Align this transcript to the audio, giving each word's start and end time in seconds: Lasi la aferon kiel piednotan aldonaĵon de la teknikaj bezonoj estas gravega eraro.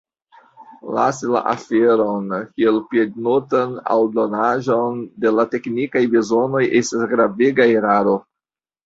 Lasi 0.97 1.27
la 1.33 1.41
aferon 1.49 2.31
kiel 2.45 2.79
piednotan 2.93 3.75
aldonaĵon 3.97 4.97
de 5.27 5.35
la 5.41 5.45
teknikaj 5.53 6.03
bezonoj 6.15 6.63
estas 6.81 7.05
gravega 7.13 7.69
eraro. 7.77 8.17